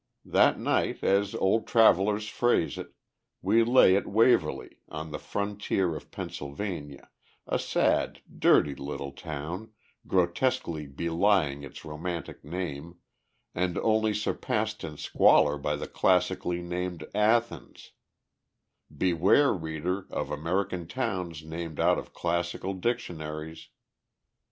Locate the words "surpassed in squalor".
14.15-15.59